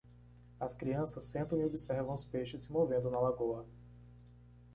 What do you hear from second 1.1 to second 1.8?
sentam e